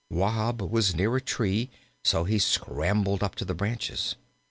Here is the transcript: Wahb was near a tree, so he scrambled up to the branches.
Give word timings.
Wahb 0.09 0.63
was 0.63 0.95
near 0.95 1.15
a 1.15 1.21
tree, 1.21 1.69
so 2.03 2.23
he 2.23 2.39
scrambled 2.39 3.21
up 3.21 3.35
to 3.35 3.45
the 3.45 3.53
branches. 3.53 4.15